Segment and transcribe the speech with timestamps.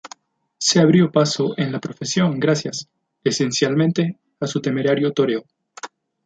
[0.57, 2.89] Se abrió paso en la profesión gracias,
[3.23, 5.45] esencialmente, a su temerario toreo.